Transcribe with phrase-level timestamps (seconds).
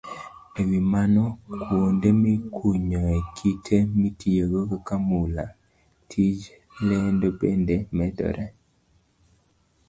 [0.61, 1.23] E wi mano,
[1.65, 5.45] kuonde mikunyoe kite mitiyogo kaka mula,
[6.09, 6.39] tij
[6.87, 8.45] lendo bende medore.